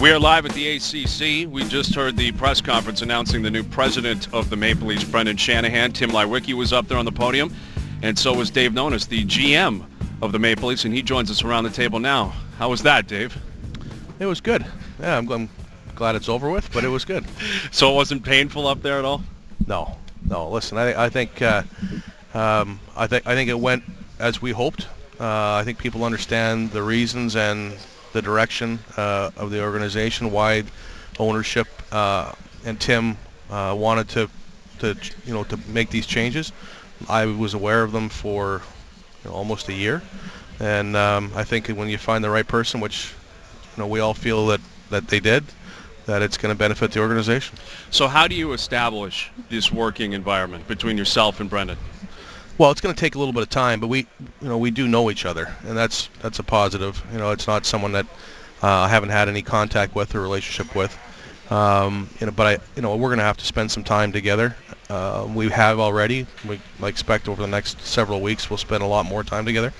We 0.00 0.10
are 0.12 0.18
live 0.18 0.46
at 0.46 0.52
the 0.52 0.76
ACC. 0.76 1.46
We 1.52 1.62
just 1.64 1.94
heard 1.94 2.16
the 2.16 2.32
press 2.32 2.62
conference 2.62 3.02
announcing 3.02 3.42
the 3.42 3.50
new 3.50 3.62
president 3.62 4.32
of 4.32 4.48
the 4.48 4.56
Maple 4.56 4.86
Leafs, 4.86 5.04
Brendan 5.04 5.36
Shanahan. 5.36 5.92
Tim 5.92 6.08
Leiweke 6.08 6.54
was 6.54 6.72
up 6.72 6.88
there 6.88 6.96
on 6.96 7.04
the 7.04 7.12
podium, 7.12 7.54
and 8.00 8.18
so 8.18 8.32
was 8.32 8.48
Dave 8.48 8.72
Nonis, 8.72 9.06
the 9.06 9.26
GM 9.26 9.84
of 10.22 10.32
the 10.32 10.38
Maple 10.38 10.70
Leafs, 10.70 10.86
and 10.86 10.94
he 10.94 11.02
joins 11.02 11.30
us 11.30 11.44
around 11.44 11.64
the 11.64 11.70
table 11.70 11.98
now. 11.98 12.32
How 12.56 12.70
was 12.70 12.82
that, 12.84 13.08
Dave? 13.08 13.36
It 14.18 14.24
was 14.24 14.40
good. 14.40 14.64
Yeah, 14.98 15.18
I'm, 15.18 15.30
I'm 15.30 15.50
glad 15.96 16.14
it's 16.14 16.30
over 16.30 16.48
with, 16.48 16.72
but 16.72 16.82
it 16.82 16.88
was 16.88 17.04
good. 17.04 17.26
so 17.70 17.92
it 17.92 17.94
wasn't 17.94 18.24
painful 18.24 18.66
up 18.66 18.80
there 18.80 18.98
at 18.98 19.04
all? 19.04 19.22
No, 19.66 19.98
no. 20.26 20.48
Listen, 20.48 20.78
I, 20.78 21.04
I 21.04 21.08
think 21.10 21.42
uh, 21.42 21.62
um, 22.32 22.80
I 22.96 23.06
think 23.06 23.26
I 23.26 23.34
think 23.34 23.50
it 23.50 23.60
went 23.60 23.84
as 24.18 24.40
we 24.40 24.52
hoped. 24.52 24.86
Uh, 25.20 25.56
I 25.56 25.62
think 25.62 25.76
people 25.76 26.04
understand 26.04 26.70
the 26.70 26.82
reasons 26.82 27.36
and 27.36 27.76
the 28.12 28.22
direction 28.22 28.78
uh, 28.96 29.30
of 29.36 29.50
the 29.50 29.62
organization, 29.62 30.30
why 30.30 30.64
ownership 31.18 31.68
uh, 31.92 32.32
and 32.64 32.80
Tim 32.80 33.16
uh, 33.50 33.74
wanted 33.78 34.08
to, 34.10 34.30
to, 34.80 34.96
you 35.24 35.32
know, 35.32 35.44
to 35.44 35.58
make 35.68 35.90
these 35.90 36.06
changes. 36.06 36.52
I 37.08 37.26
was 37.26 37.54
aware 37.54 37.82
of 37.82 37.92
them 37.92 38.08
for 38.08 38.62
you 39.24 39.30
know, 39.30 39.36
almost 39.36 39.68
a 39.68 39.72
year, 39.72 40.02
and 40.58 40.96
um, 40.96 41.32
I 41.34 41.44
think 41.44 41.68
when 41.68 41.88
you 41.88 41.98
find 41.98 42.22
the 42.22 42.30
right 42.30 42.46
person, 42.46 42.80
which 42.80 43.14
you 43.76 43.82
know 43.82 43.86
we 43.86 44.00
all 44.00 44.14
feel 44.14 44.46
that 44.48 44.60
that 44.90 45.08
they 45.08 45.20
did, 45.20 45.44
that 46.06 46.22
it's 46.22 46.36
going 46.36 46.54
to 46.54 46.58
benefit 46.58 46.92
the 46.92 47.00
organization. 47.00 47.56
So 47.90 48.06
how 48.08 48.26
do 48.28 48.34
you 48.34 48.52
establish 48.52 49.30
this 49.48 49.72
working 49.72 50.12
environment 50.12 50.66
between 50.68 50.98
yourself 50.98 51.40
and 51.40 51.48
Brendan? 51.48 51.78
Well, 52.60 52.70
it's 52.70 52.82
going 52.82 52.94
to 52.94 53.00
take 53.00 53.14
a 53.14 53.18
little 53.18 53.32
bit 53.32 53.42
of 53.42 53.48
time, 53.48 53.80
but 53.80 53.86
we, 53.86 54.00
you 54.42 54.48
know, 54.48 54.58
we 54.58 54.70
do 54.70 54.86
know 54.86 55.10
each 55.10 55.24
other, 55.24 55.50
and 55.66 55.74
that's 55.74 56.10
that's 56.20 56.40
a 56.40 56.42
positive. 56.42 57.02
You 57.10 57.16
know, 57.16 57.30
it's 57.30 57.46
not 57.46 57.64
someone 57.64 57.92
that 57.92 58.04
uh, 58.62 58.68
I 58.68 58.88
haven't 58.88 59.08
had 59.08 59.30
any 59.30 59.40
contact 59.40 59.94
with 59.94 60.14
or 60.14 60.20
relationship 60.20 60.76
with. 60.76 60.94
Um, 61.50 62.10
you 62.20 62.26
know, 62.26 62.32
but 62.32 62.46
I, 62.46 62.62
you 62.76 62.82
know, 62.82 62.94
we're 62.96 63.08
going 63.08 63.18
to 63.18 63.24
have 63.24 63.38
to 63.38 63.46
spend 63.46 63.70
some 63.70 63.82
time 63.82 64.12
together. 64.12 64.54
Uh, 64.90 65.26
we 65.34 65.48
have 65.48 65.80
already. 65.80 66.26
We 66.46 66.60
I 66.82 66.88
expect 66.88 67.30
over 67.30 67.40
the 67.40 67.48
next 67.48 67.80
several 67.80 68.20
weeks 68.20 68.50
we'll 68.50 68.58
spend 68.58 68.82
a 68.82 68.86
lot 68.86 69.06
more 69.06 69.24
time 69.24 69.46
together, 69.46 69.72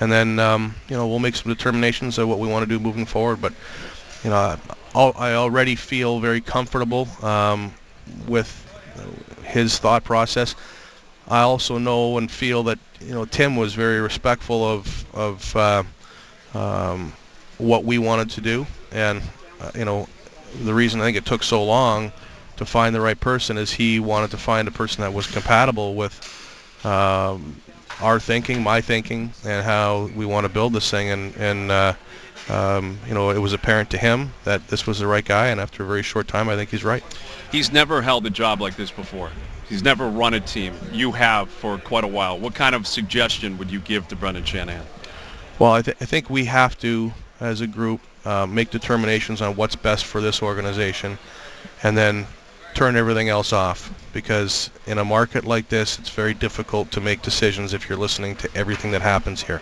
and 0.00 0.10
then 0.10 0.38
um, 0.38 0.74
you 0.88 0.96
know 0.96 1.06
we'll 1.06 1.18
make 1.18 1.36
some 1.36 1.52
determinations 1.52 2.16
of 2.16 2.30
what 2.30 2.38
we 2.38 2.48
want 2.48 2.66
to 2.66 2.66
do 2.66 2.82
moving 2.82 3.04
forward. 3.04 3.42
But 3.42 3.52
you 4.24 4.30
know, 4.30 4.56
I, 4.94 5.00
I 5.00 5.34
already 5.34 5.74
feel 5.74 6.18
very 6.20 6.40
comfortable 6.40 7.08
um, 7.22 7.74
with 8.26 8.48
his 9.44 9.78
thought 9.78 10.02
process. 10.02 10.54
I 11.28 11.40
also 11.40 11.78
know 11.78 12.18
and 12.18 12.30
feel 12.30 12.62
that 12.64 12.78
you 13.00 13.12
know 13.12 13.24
Tim 13.24 13.56
was 13.56 13.74
very 13.74 14.00
respectful 14.00 14.64
of 14.64 15.14
of 15.14 15.56
uh, 15.56 15.82
um, 16.54 17.12
what 17.58 17.84
we 17.84 17.98
wanted 17.98 18.30
to 18.30 18.40
do, 18.40 18.66
and 18.92 19.22
uh, 19.60 19.72
you 19.74 19.84
know 19.84 20.08
the 20.62 20.74
reason 20.74 21.00
I 21.00 21.04
think 21.04 21.16
it 21.16 21.26
took 21.26 21.42
so 21.42 21.64
long 21.64 22.12
to 22.56 22.64
find 22.64 22.94
the 22.94 23.00
right 23.00 23.18
person 23.18 23.58
is 23.58 23.72
he 23.72 24.00
wanted 24.00 24.30
to 24.30 24.38
find 24.38 24.66
a 24.66 24.70
person 24.70 25.02
that 25.02 25.12
was 25.12 25.26
compatible 25.26 25.94
with 25.94 26.14
um, 26.84 27.60
our 28.00 28.20
thinking, 28.20 28.62
my 28.62 28.80
thinking, 28.80 29.32
and 29.44 29.64
how 29.64 30.10
we 30.14 30.26
want 30.26 30.44
to 30.44 30.52
build 30.52 30.72
this 30.72 30.90
thing. 30.90 31.10
And 31.10 31.36
and 31.36 31.70
uh, 31.70 31.94
um, 32.48 32.98
you 33.06 33.14
know 33.14 33.30
it 33.30 33.38
was 33.38 33.52
apparent 33.52 33.90
to 33.90 33.98
him 33.98 34.32
that 34.44 34.66
this 34.68 34.86
was 34.86 34.98
the 34.98 35.06
right 35.06 35.24
guy, 35.24 35.48
and 35.48 35.60
after 35.60 35.82
a 35.82 35.86
very 35.86 36.02
short 36.02 36.28
time, 36.28 36.48
I 36.48 36.56
think 36.56 36.70
he's 36.70 36.84
right. 36.84 37.02
He's 37.50 37.72
never 37.72 38.02
held 38.02 38.26
a 38.26 38.30
job 38.30 38.60
like 38.60 38.76
this 38.76 38.90
before. 38.90 39.30
He's 39.68 39.82
never 39.82 40.08
run 40.08 40.34
a 40.34 40.40
team. 40.40 40.74
You 40.92 41.10
have 41.12 41.50
for 41.50 41.78
quite 41.78 42.04
a 42.04 42.08
while. 42.08 42.38
What 42.38 42.54
kind 42.54 42.74
of 42.74 42.86
suggestion 42.86 43.58
would 43.58 43.70
you 43.70 43.80
give 43.80 44.06
to 44.08 44.16
Brendan 44.16 44.44
Shanahan? 44.44 44.86
Well, 45.58 45.72
I, 45.72 45.82
th- 45.82 45.96
I 46.00 46.04
think 46.04 46.30
we 46.30 46.44
have 46.44 46.78
to, 46.80 47.12
as 47.40 47.62
a 47.62 47.66
group, 47.66 48.00
uh, 48.24 48.46
make 48.46 48.70
determinations 48.70 49.40
on 49.40 49.56
what's 49.56 49.74
best 49.74 50.04
for 50.04 50.20
this 50.20 50.42
organization, 50.42 51.18
and 51.82 51.96
then 51.96 52.26
turn 52.76 52.96
everything 52.96 53.28
else 53.28 53.52
off. 53.52 53.92
Because 54.12 54.70
in 54.86 54.98
a 54.98 55.04
market 55.04 55.44
like 55.44 55.68
this, 55.68 55.98
it's 55.98 56.10
very 56.10 56.32
difficult 56.32 56.90
to 56.92 57.00
make 57.00 57.22
decisions 57.22 57.74
if 57.74 57.88
you're 57.88 57.98
listening 57.98 58.36
to 58.36 58.48
everything 58.54 58.92
that 58.92 59.02
happens 59.02 59.42
here. 59.42 59.60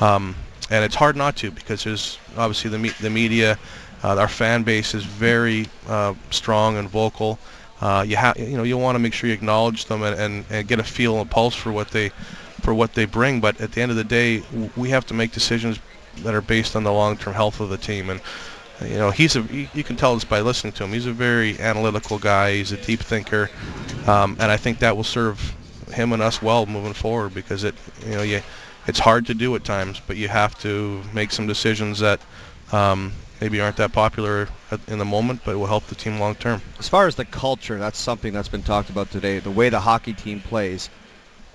Um, 0.00 0.36
and 0.70 0.84
it's 0.84 0.94
hard 0.94 1.16
not 1.16 1.36
to 1.36 1.50
because 1.50 1.82
there's 1.84 2.18
obviously 2.36 2.70
the, 2.70 2.78
me- 2.78 2.94
the 3.00 3.10
media, 3.10 3.58
uh, 4.04 4.16
our 4.16 4.28
fan 4.28 4.62
base 4.62 4.94
is 4.94 5.04
very 5.04 5.66
uh, 5.88 6.14
strong 6.30 6.76
and 6.76 6.88
vocal 6.88 7.38
uh, 7.80 8.04
you 8.06 8.16
have 8.16 8.36
you 8.38 8.56
know 8.56 8.64
you 8.64 8.76
want 8.76 8.96
to 8.96 8.98
make 8.98 9.12
sure 9.12 9.28
you 9.28 9.34
acknowledge 9.34 9.84
them 9.84 10.02
and, 10.02 10.18
and, 10.18 10.44
and 10.50 10.68
get 10.68 10.80
a 10.80 10.84
feel 10.84 11.20
and 11.20 11.30
pulse 11.30 11.54
for 11.54 11.70
what 11.70 11.88
they 11.88 12.08
for 12.60 12.74
what 12.74 12.94
they 12.94 13.04
bring. 13.04 13.40
But 13.40 13.60
at 13.60 13.72
the 13.72 13.80
end 13.80 13.90
of 13.90 13.96
the 13.96 14.04
day, 14.04 14.42
we 14.76 14.90
have 14.90 15.06
to 15.06 15.14
make 15.14 15.32
decisions 15.32 15.78
that 16.18 16.34
are 16.34 16.40
based 16.40 16.74
on 16.74 16.82
the 16.82 16.92
long-term 16.92 17.34
health 17.34 17.60
of 17.60 17.68
the 17.68 17.78
team. 17.78 18.10
And 18.10 18.20
you 18.82 18.96
know 18.96 19.10
he's 19.10 19.36
a 19.36 19.42
you 19.74 19.84
can 19.84 19.96
tell 19.96 20.14
this 20.14 20.24
by 20.24 20.40
listening 20.40 20.72
to 20.74 20.84
him. 20.84 20.92
He's 20.92 21.06
a 21.06 21.12
very 21.12 21.58
analytical 21.58 22.18
guy. 22.18 22.54
He's 22.54 22.72
a 22.72 22.76
deep 22.76 23.00
thinker, 23.00 23.50
um, 24.06 24.36
and 24.40 24.50
I 24.50 24.56
think 24.56 24.78
that 24.80 24.96
will 24.96 25.04
serve 25.04 25.54
him 25.92 26.12
and 26.12 26.22
us 26.22 26.42
well 26.42 26.66
moving 26.66 26.92
forward 26.92 27.34
because 27.34 27.64
it 27.64 27.74
you 28.04 28.12
know 28.12 28.22
you 28.22 28.42
it's 28.86 28.98
hard 28.98 29.26
to 29.26 29.34
do 29.34 29.54
at 29.54 29.64
times, 29.64 30.00
but 30.06 30.16
you 30.16 30.28
have 30.28 30.58
to 30.60 31.02
make 31.12 31.30
some 31.30 31.46
decisions 31.46 31.98
that 31.98 32.20
um, 32.72 33.12
maybe 33.40 33.60
aren't 33.60 33.76
that 33.76 33.92
popular 33.92 34.48
in 34.86 34.98
the 34.98 35.04
moment, 35.04 35.42
but 35.44 35.52
it 35.52 35.56
will 35.56 35.66
help 35.66 35.86
the 35.86 35.94
team 35.94 36.18
long 36.18 36.34
term. 36.34 36.62
As 36.78 36.88
far 36.88 37.06
as 37.06 37.14
the 37.14 37.26
culture, 37.26 37.78
that's 37.78 37.98
something 37.98 38.32
that's 38.32 38.48
been 38.48 38.62
talked 38.62 38.88
about 38.88 39.10
today. 39.10 39.38
The 39.40 39.50
way 39.50 39.68
the 39.68 39.80
hockey 39.80 40.14
team 40.14 40.40
plays. 40.40 40.88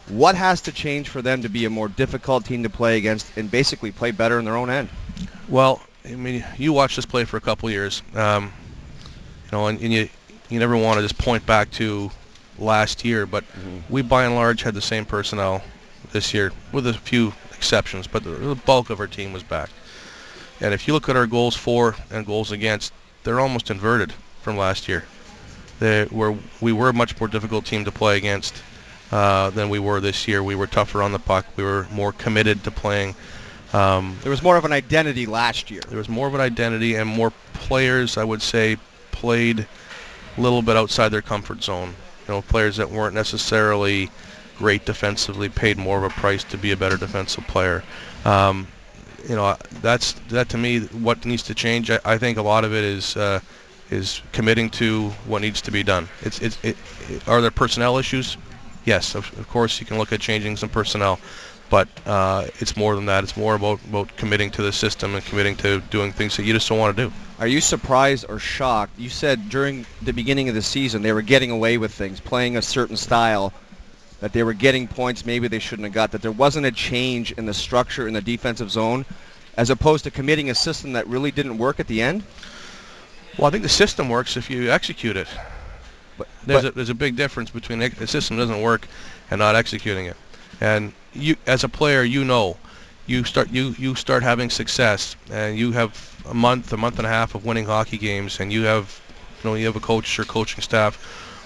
What 0.10 0.36
has 0.36 0.62
to 0.62 0.72
change 0.72 1.10
for 1.10 1.22
them 1.22 1.42
to 1.42 1.50
be 1.50 1.66
a 1.66 1.70
more 1.70 1.88
difficult 1.88 2.46
team 2.46 2.64
to 2.64 2.70
play 2.70 2.98
against 2.98 3.36
and 3.38 3.50
basically 3.50 3.92
play 3.92 4.12
better 4.12 4.38
in 4.38 4.46
their 4.46 4.58
own 4.58 4.70
end? 4.70 4.90
Well, 5.48 5.82
I 6.06 6.16
mean, 6.16 6.44
you 6.58 6.74
watch 6.74 6.96
this 6.96 7.06
play 7.06 7.24
for 7.24 7.38
a 7.38 7.42
couple 7.42 7.70
years, 7.70 8.02
um, 8.16 8.52
you 9.46 9.52
know, 9.52 9.68
and, 9.68 9.80
and, 9.80 9.94
you 9.94 10.10
you 10.50 10.60
never 10.60 10.76
want 10.76 10.98
to 10.98 11.02
just 11.02 11.18
point 11.18 11.46
back 11.46 11.72
to 11.72 12.12
last 12.60 13.06
year, 13.06 13.26
but 13.26 13.44
mm-hmm. 13.46 13.80
we 13.90 14.02
by 14.02 14.26
and 14.26 14.36
large 14.36 14.62
had 14.62 14.74
the 14.74 14.82
same 14.82 15.06
personnel 15.06 15.64
this 16.12 16.34
year, 16.34 16.52
with 16.72 16.86
a 16.86 16.94
few 16.94 17.34
exceptions, 17.54 18.06
but 18.06 18.24
the, 18.24 18.32
the 18.32 18.56
bulk 18.56 18.90
of 18.90 19.00
our 19.00 19.08
team 19.08 19.34
was 19.34 19.42
back. 19.42 19.70
And 20.60 20.74
if 20.74 20.88
you 20.88 20.94
look 20.94 21.10
at 21.10 21.16
our 21.16 21.26
goals 21.26 21.56
for 21.56 21.96
and 22.12 22.26
goals 22.26 22.52
against, 22.52 22.94
they're 23.24 23.40
almost 23.40 23.72
inverted 23.72 24.14
from 24.42 24.58
last 24.58 24.88
year. 24.88 25.06
They 25.80 26.06
were 26.12 26.38
we 26.62 26.74
were 26.74 26.90
a 26.90 26.94
much 26.94 27.20
more 27.20 27.28
difficult 27.28 27.66
team 27.66 27.86
to 27.86 27.92
play 27.92 28.18
against 28.18 28.62
uh, 29.12 29.50
than 29.52 29.70
we 29.70 29.80
were 29.80 30.00
this 30.00 30.28
year. 30.28 30.44
We 30.44 30.56
were 30.56 30.68
tougher 30.68 31.02
on 31.02 31.14
the 31.14 31.20
puck. 31.20 31.46
We 31.56 31.64
were 31.64 31.88
more 31.92 32.12
committed 32.12 32.64
to 32.66 32.72
playing. 32.72 33.16
Um, 33.74 34.18
there 34.22 34.30
was 34.30 34.44
more 34.44 34.56
of 34.56 34.66
an 34.66 34.72
identity 34.72 35.26
last 35.26 35.72
year. 35.72 35.82
There 35.88 35.98
was 35.98 36.10
more 36.10 36.28
of 36.28 36.36
an 36.36 36.42
identity, 36.42 36.96
and 36.96 37.10
more 37.10 37.32
players, 37.54 38.18
I 38.18 38.24
would 38.24 38.42
say, 38.42 38.78
played 39.12 39.66
a 40.38 40.42
little 40.42 40.62
bit 40.62 40.76
outside 40.76 41.10
their 41.10 41.22
comfort 41.22 41.64
zone. 41.64 41.96
You 42.28 42.36
know, 42.36 42.42
players 42.42 42.78
that 42.78 42.90
weren't 42.90 43.16
necessarily 43.16 44.10
great 44.58 44.86
defensively 44.86 45.50
paid 45.50 45.78
more 45.78 45.98
of 45.98 46.04
a 46.04 46.10
price 46.10 46.44
to 46.46 46.58
be 46.58 46.72
a 46.72 46.78
better 46.78 46.98
defensive 46.98 47.46
player. 47.48 47.84
Um, 48.26 48.68
you 49.28 49.36
know, 49.36 49.58
that's 49.82 50.14
that 50.30 50.50
to 50.50 50.58
me 50.58 50.82
what 50.82 51.26
needs 51.26 51.44
to 51.44 51.56
change. 51.56 51.90
I, 51.90 52.00
I 52.06 52.18
think 52.18 52.38
a 52.38 52.42
lot 52.42 52.64
of 52.66 52.74
it 52.74 52.84
is 52.84 53.18
uh, 53.18 53.40
is 53.90 54.22
committing 54.32 54.70
to 54.72 55.10
what 55.28 55.42
needs 55.42 55.62
to 55.62 55.72
be 55.72 55.84
done. 55.84 56.10
It's, 56.22 56.42
it's 56.42 56.58
it, 56.64 56.78
it, 57.10 57.28
are 57.28 57.42
there 57.42 57.52
personnel 57.52 57.98
issues? 57.98 58.38
Yes, 58.86 59.16
of, 59.16 59.38
of, 59.40 59.48
course 59.48 59.80
you 59.80 59.86
can 59.86 59.98
look 59.98 60.12
at 60.12 60.20
changing 60.20 60.58
some 60.58 60.68
personnel, 60.68 61.20
but 61.74 61.88
uh, 62.06 62.46
it's 62.60 62.78
more 62.78 62.96
than 62.96 63.08
that. 63.08 63.24
It's 63.24 63.36
more 63.36 63.56
about 63.56 63.84
about 63.86 64.16
committing 64.16 64.52
to 64.52 64.62
the 64.62 64.72
system 64.72 65.16
and 65.16 65.26
committing 65.26 65.56
to 65.56 65.82
doing 65.90 66.12
things 66.12 66.38
that 66.38 66.44
you 66.44 66.54
just 66.54 66.70
don't 66.70 66.78
want 66.78 66.96
to 66.96 67.06
do. 67.06 67.14
Are 67.40 67.48
you 67.48 67.62
surprised 67.62 68.28
or 68.30 68.38
shocked? 68.38 69.00
You 69.00 69.10
said 69.10 69.50
during 69.50 69.88
the 70.04 70.14
beginning 70.14 70.50
of 70.50 70.54
the 70.54 70.62
season 70.62 71.02
they 71.02 71.14
were 71.14 71.24
getting 71.24 71.50
away 71.50 71.80
with 71.80 71.92
things, 71.92 72.20
playing 72.20 72.58
a 72.58 72.62
certain 72.62 72.96
style 72.96 73.54
that 74.20 74.34
they 74.34 74.44
were 74.44 74.54
getting 74.54 74.88
points 74.88 75.26
maybe 75.26 75.48
they 75.48 75.58
shouldn't 75.58 75.86
have 75.88 75.96
got, 75.96 76.12
that 76.12 76.22
there 76.22 76.32
wasn't 76.32 76.68
a 76.68 76.72
change 76.72 77.32
in 77.32 77.48
the 77.48 77.56
structure 77.56 78.08
in 78.08 78.14
the 78.14 78.22
defensive 78.22 78.70
zone, 78.70 79.04
as 79.58 79.72
opposed 79.72 80.04
to 80.04 80.12
committing 80.12 80.52
a 80.52 80.56
system 80.56 80.94
that 80.94 81.08
really 81.08 81.32
didn't 81.32 81.58
work 81.58 81.80
at 81.80 81.88
the 81.88 82.04
end? 82.04 82.22
Well, 83.36 83.48
I 83.48 83.50
think 83.50 83.64
the 83.64 83.78
system 83.84 84.10
works 84.10 84.38
if 84.38 84.48
you 84.48 84.70
execute 84.70 85.18
it. 85.18 85.28
But, 86.20 86.28
there's, 86.46 86.62
but, 86.62 86.72
a, 86.72 86.76
there's 86.76 86.90
a 86.92 86.94
big 86.94 87.16
difference 87.16 87.50
between 87.50 87.80
the 87.80 88.06
system 88.06 88.38
doesn't 88.38 88.62
work 88.62 88.88
and 89.32 89.40
not 89.40 89.56
executing 89.56 90.06
it. 90.06 90.18
And 90.62 90.94
you, 91.14 91.36
as 91.48 91.64
a 91.64 91.70
player, 91.70 92.04
you 92.04 92.24
know, 92.24 92.58
you 93.06 93.24
start 93.24 93.52
you 93.52 93.76
you 93.78 93.96
start 93.96 94.24
having 94.24 94.50
success, 94.50 95.16
and 95.30 95.58
you 95.58 95.72
have 95.74 95.92
a 96.30 96.34
month, 96.34 96.72
a 96.72 96.78
month 96.78 96.98
and 96.98 97.06
a 97.06 97.10
half 97.10 97.36
of 97.36 97.46
winning 97.46 97.66
hockey 97.66 97.98
games, 97.98 98.40
and 98.40 98.52
you 98.52 98.64
have, 98.64 99.02
you 99.44 99.50
know, 99.50 99.56
you 99.56 99.66
have 99.66 99.76
a 99.76 99.82
coach 99.82 100.18
or 100.20 100.24
coaching 100.24 100.62
staff 100.62 100.98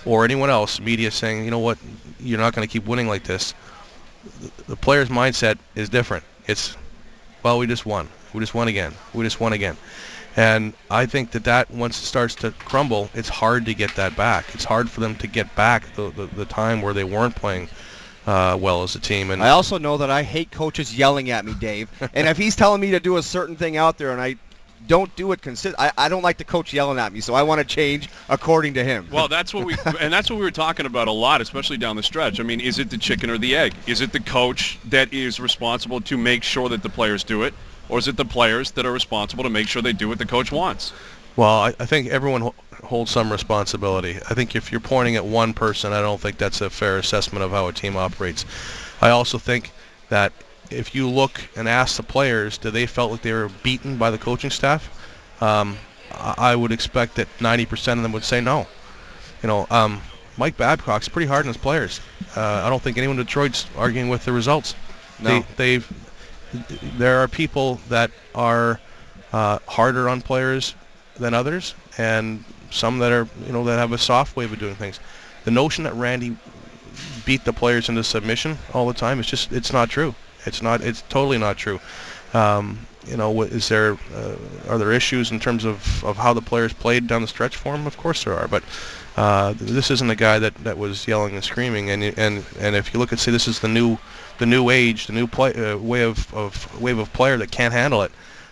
or 0.07 0.24
anyone 0.24 0.50
else, 0.50 0.80
media 0.80 1.12
saying, 1.12 1.44
you 1.44 1.51
know 1.51 1.59
what, 1.59 1.77
you're 2.19 2.39
not 2.39 2.54
going 2.54 2.65
to 2.65 2.71
keep 2.71 2.86
winning 2.88 3.07
like 3.07 3.24
this. 3.24 3.54
The 4.68 4.75
player's 4.75 5.09
mindset 5.09 5.57
is 5.75 5.89
different. 5.89 6.24
It's, 6.48 6.77
well, 7.44 7.59
we 7.59 7.68
just 7.68 7.86
won. 7.86 8.07
We 8.33 8.39
just 8.39 8.54
won 8.54 8.68
again. 8.69 8.94
We 9.13 9.24
just 9.24 9.39
won 9.39 9.54
again. 9.54 9.75
And 10.38 10.74
I 10.89 11.07
think 11.07 11.31
that 11.31 11.44
that 11.45 11.71
once 11.71 12.01
it 12.01 12.06
starts 12.06 12.36
to 12.36 12.51
crumble, 12.51 13.09
it's 13.15 13.27
hard 13.27 13.65
to 13.65 13.74
get 13.74 13.95
that 13.95 14.15
back. 14.15 14.45
It's 14.54 14.63
hard 14.63 14.89
for 14.89 15.01
them 15.01 15.15
to 15.15 15.27
get 15.27 15.54
back 15.56 15.94
the, 15.95 16.09
the, 16.12 16.27
the 16.27 16.45
time 16.45 16.81
where 16.81 16.94
they 16.94 17.04
weren't 17.04 17.36
playing 17.36 17.69
uh, 18.28 18.58
well 18.60 18.84
as 18.84 18.94
a 18.96 19.00
team. 19.00 19.32
And 19.32 19.42
I 19.42 19.50
also 19.50 19.78
know 19.78 19.98
that 19.98 20.12
I 20.12 20.22
hate 20.22 20.52
coaches 20.52 20.96
yelling 20.96 21.32
at 21.32 21.46
me, 21.46 21.54
Dave. 21.54 21.90
and 22.14 22.28
if 22.28 22.38
he's 22.38 22.56
telling 22.56 22.82
me 22.82 22.92
to 22.92 23.00
do 23.00 23.18
a 23.18 23.24
certain 23.24 23.56
thing 23.56 23.78
out 23.78 23.98
there 23.98 24.12
and 24.12 24.22
I 24.22 24.36
don't 24.86 25.14
do 25.16 25.32
it 25.32 25.42
consist. 25.42 25.76
I, 25.78 25.92
I 25.98 26.08
don't 26.08 26.22
like 26.22 26.38
the 26.38 26.44
coach 26.44 26.74
yelling 26.74 27.00
at 27.00 27.12
me, 27.12 27.20
so 27.20 27.34
I 27.34 27.44
want 27.44 27.60
to 27.60 27.66
change 27.66 28.10
according 28.30 28.76
to 28.76 28.84
him. 28.84 29.08
Well, 29.12 29.28
that's 29.28 29.54
what 29.54 29.66
we 29.66 29.76
and 30.00 30.14
that's 30.14 30.30
what 30.30 30.38
we 30.38 30.44
were 30.44 30.52
talking 30.52 30.86
about 30.86 31.08
a 31.08 31.12
lot, 31.12 31.42
especially 31.42 31.78
down 31.78 31.96
the 31.96 32.04
stretch. 32.04 32.40
I 32.40 32.44
mean, 32.44 32.62
is 32.62 32.80
it 32.80 32.90
the 32.90 32.98
chicken 32.98 33.30
or 33.30 33.38
the 33.38 33.56
egg? 33.56 33.74
Is 33.86 34.02
it 34.02 34.12
the 34.12 34.20
coach 34.20 34.80
that 34.86 35.12
is 35.14 35.40
responsible 35.40 36.00
to 36.02 36.18
make 36.18 36.44
sure 36.44 36.70
that 36.70 36.84
the 36.84 36.90
players 36.90 37.24
do 37.24 37.44
it, 37.44 37.54
or 37.90 38.00
is 38.00 38.08
it 38.08 38.18
the 38.18 38.26
players 38.26 38.72
that 38.72 38.86
are 38.86 38.92
responsible 38.92 39.44
to 39.44 39.50
make 39.50 39.68
sure 39.68 39.82
they 39.82 39.94
do 39.94 40.08
what 40.08 40.20
the 40.20 40.26
coach 40.26 40.52
wants? 40.52 40.94
Well, 41.38 41.60
I, 41.60 41.74
I 41.80 41.86
think 41.86 42.07
everyone 42.07 42.42
ho- 42.42 42.56
holds 42.84 43.12
some 43.12 43.31
responsibility. 43.31 44.18
I 44.30 44.34
think 44.34 44.56
if 44.56 44.72
you're 44.72 44.81
pointing 44.81 45.16
at 45.16 45.25
one 45.25 45.54
person, 45.54 45.94
I 45.94 46.01
don't 46.01 46.19
think 46.19 46.38
that's 46.38 46.62
a 46.62 46.69
fair 46.69 46.98
assessment 46.98 47.45
of 47.45 47.51
how 47.51 47.68
a 47.68 47.74
team 47.74 47.95
operates. 47.95 48.44
I 49.01 49.12
also 49.12 49.38
think 49.38 49.72
that 50.10 50.34
if 50.72 50.95
you 50.95 51.07
look 51.07 51.48
and 51.56 51.69
ask 51.69 51.95
the 51.95 52.04
players, 52.04 52.57
do 52.57 52.72
they 52.72 52.88
felt 52.88 53.12
like 53.12 53.22
they 53.22 53.31
were 53.31 53.50
beaten 53.62 53.98
by 53.98 54.10
the 54.10 54.18
coaching 54.18 54.50
staff? 54.50 54.89
Um, 55.39 55.78
I 56.12 56.56
would 56.56 56.72
expect 56.72 57.16
that 57.16 57.28
90% 57.38 57.94
of 57.94 58.01
them 58.01 58.12
would 58.13 58.24
say 58.24 58.42
no. 58.42 58.66
You 59.44 59.48
know, 59.48 59.68
um, 59.69 60.01
Mike 60.38 60.57
Babcock's 60.57 61.07
pretty 61.07 61.28
hard 61.28 61.45
on 61.45 61.48
his 61.48 61.57
players. 61.57 62.01
Uh, 62.36 62.63
I 62.66 62.69
don't 62.69 62.81
think 62.81 62.98
anyone 62.98 63.19
in 63.19 63.25
Detroit's 63.25 63.68
arguing 63.78 64.10
with 64.10 64.25
the 64.25 64.31
results. 64.31 64.74
No. 65.19 65.40
They, 65.40 65.45
they've 65.57 65.94
there 66.98 67.19
are 67.19 67.28
people 67.28 67.75
that 67.90 68.10
are 68.33 68.80
uh, 69.33 69.60
harder 69.68 70.10
on 70.10 70.22
players 70.22 70.74
than 71.19 71.34
others, 71.34 71.75
and 71.98 72.44
some 72.72 73.00
that 73.00 73.12
are 73.12 73.28
you 73.46 73.54
know 73.54 73.64
that 73.64 73.78
have 73.78 73.92
a 73.92 73.98
soft 73.98 74.36
way 74.36 74.46
of 74.46 74.58
doing 74.60 74.75
things. 74.75 75.00
The 75.46 75.52
notion 75.52 75.84
that 75.86 75.94
Randy 75.96 76.36
beat 77.25 77.46
the 77.46 77.54
players 77.54 77.90
into 77.90 78.04
submission 78.04 78.58
all 78.74 78.88
the 78.88 78.94
time 78.94 79.19
is 79.19 79.28
just 79.28 79.52
it's 79.52 79.74
not 79.74 79.90
true. 79.90 80.16
It's 80.46 80.62
not. 80.62 80.81
It's 80.81 81.04
totally 81.10 81.38
not 81.38 81.58
true. 81.58 81.80
Um, 82.34 82.80
you 83.08 83.18
know, 83.18 83.42
is 83.42 83.69
there 83.69 83.98
uh, 84.14 84.36
are 84.69 84.78
there 84.78 84.92
issues 84.92 85.31
in 85.31 85.40
terms 85.40 85.66
of, 85.66 86.04
of 86.04 86.18
how 86.18 86.34
the 86.34 86.42
players 86.42 86.74
played 86.74 87.08
down 87.08 87.22
the 87.22 87.28
stretch 87.28 87.56
for 87.56 87.75
him? 87.75 87.88
Of 87.88 87.98
course 87.98 88.24
there 88.24 88.34
are, 88.34 88.48
but 88.48 88.64
uh, 89.16 89.54
this 89.58 89.90
isn't 89.90 90.10
a 90.10 90.16
guy 90.16 90.40
that, 90.40 90.54
that 90.64 90.78
was 90.78 91.08
yelling 91.08 91.36
and 91.36 91.44
screaming. 91.44 91.90
And 91.90 92.04
and 92.04 92.46
and 92.60 92.75
if 92.75 92.94
you 92.94 93.00
look 93.00 93.12
and 93.12 93.19
say 93.19 93.31
this 93.31 93.48
is 93.48 93.60
the 93.60 93.68
new 93.68 93.98
the 94.40 94.46
new 94.46 94.69
age, 94.69 95.08
the 95.08 95.14
new 95.14 95.28
play 95.28 95.54
uh, 95.54 95.78
way 95.78 96.04
of, 96.04 96.34
of 96.34 96.81
wave 96.81 97.00
of 97.00 97.12
player 97.14 97.38
that 97.38 97.52
can't 97.52 97.74
handle 97.74 98.04
it, 98.04 98.12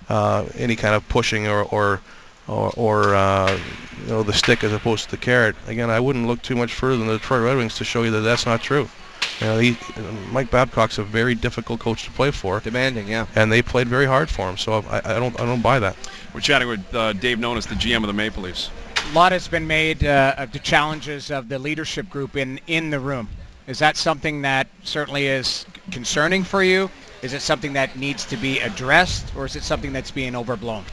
uh, 0.09 0.45
any 0.55 0.75
kind 0.75 0.95
of 0.95 1.07
pushing 1.07 1.47
or 1.47 1.63
or 1.63 2.01
or, 2.47 2.71
or 2.75 3.15
uh, 3.15 3.59
you 4.03 4.07
know 4.07 4.23
the 4.23 4.33
stick 4.33 4.63
as 4.63 4.71
opposed 4.71 5.05
to 5.05 5.11
the 5.11 5.17
carrot. 5.17 5.55
Again, 5.67 5.89
I 5.89 5.99
wouldn't 5.99 6.27
look 6.27 6.41
too 6.41 6.55
much 6.55 6.73
further 6.73 6.97
than 6.97 7.07
the 7.07 7.17
Detroit 7.17 7.43
Red 7.43 7.57
Wings 7.57 7.75
to 7.77 7.83
show 7.83 8.03
you 8.03 8.11
that 8.11 8.21
that's 8.21 8.45
not 8.45 8.61
true. 8.61 8.89
You 9.41 9.47
know, 9.47 9.59
he, 9.59 9.77
Mike 10.31 10.49
Babcock's 10.49 10.97
a 10.97 11.03
very 11.03 11.35
difficult 11.35 11.81
coach 11.81 12.05
to 12.05 12.11
play 12.11 12.31
for, 12.31 12.61
Demanding, 12.61 13.07
yeah. 13.07 13.25
and 13.35 13.51
they 13.51 13.61
played 13.61 13.87
very 13.87 14.05
hard 14.05 14.29
for 14.29 14.49
him. 14.49 14.57
So 14.57 14.85
I, 14.89 15.01
I 15.03 15.19
don't 15.19 15.39
I 15.39 15.45
don't 15.45 15.61
buy 15.61 15.79
that. 15.79 15.95
We're 16.33 16.41
chatting 16.41 16.67
with 16.67 16.93
uh, 16.93 17.13
Dave 17.13 17.37
Nonis, 17.37 17.67
the 17.67 17.75
GM 17.75 17.97
of 17.97 18.07
the 18.07 18.13
Maple 18.13 18.43
Leafs. 18.43 18.69
A 19.11 19.13
lot 19.13 19.31
has 19.31 19.47
been 19.47 19.67
made 19.67 20.03
uh, 20.03 20.35
of 20.37 20.51
the 20.51 20.59
challenges 20.59 21.31
of 21.31 21.47
the 21.47 21.59
leadership 21.59 22.09
group 22.09 22.35
in, 22.35 22.59
in 22.67 22.89
the 22.89 22.99
room. 22.99 23.29
Is 23.67 23.79
that 23.79 23.97
something 23.97 24.41
that 24.41 24.67
certainly 24.83 25.27
is 25.27 25.65
concerning 25.91 26.43
for 26.43 26.63
you? 26.63 26.89
Is 27.21 27.33
it 27.33 27.41
something 27.41 27.73
that 27.73 27.95
needs 27.97 28.25
to 28.25 28.37
be 28.37 28.59
addressed, 28.59 29.35
or 29.35 29.45
is 29.45 29.55
it 29.55 29.63
something 29.63 29.93
that's 29.93 30.11
being 30.11 30.35
overblown? 30.35 30.83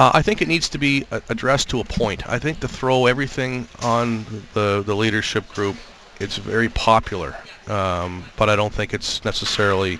Uh, 0.00 0.10
I 0.14 0.22
think 0.22 0.40
it 0.40 0.48
needs 0.48 0.70
to 0.70 0.78
be 0.78 1.04
addressed 1.28 1.68
to 1.68 1.80
a 1.80 1.84
point. 1.84 2.26
I 2.26 2.38
think 2.38 2.60
to 2.60 2.68
throw 2.68 3.04
everything 3.04 3.68
on 3.82 4.24
the 4.54 4.82
the 4.86 4.96
leadership 4.96 5.46
group, 5.48 5.76
it's 6.18 6.38
very 6.38 6.70
popular, 6.70 7.36
um, 7.66 8.24
but 8.38 8.48
I 8.48 8.56
don't 8.56 8.72
think 8.72 8.94
it's 8.94 9.22
necessarily 9.26 9.98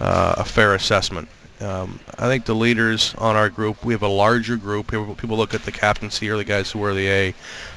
uh, 0.00 0.34
a 0.38 0.44
fair 0.44 0.74
assessment. 0.74 1.28
Um, 1.60 2.00
I 2.18 2.26
think 2.26 2.44
the 2.44 2.56
leaders 2.56 3.14
on 3.18 3.36
our 3.36 3.48
group, 3.48 3.84
we 3.84 3.94
have 3.94 4.02
a 4.02 4.08
larger 4.08 4.56
group. 4.56 4.90
People, 4.90 5.14
people 5.14 5.36
look 5.36 5.54
at 5.54 5.62
the 5.62 5.70
captaincy 5.70 6.28
or 6.28 6.36
the 6.36 6.42
guys 6.42 6.72
who 6.72 6.80
wear 6.80 6.92
the 6.92 7.08
A 7.08 7.34